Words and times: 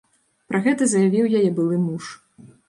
Пра 0.51 0.61
гэта 0.67 0.87
заявіў 0.93 1.29
яе 1.41 1.53
былы 1.61 1.77
муж. 1.85 2.03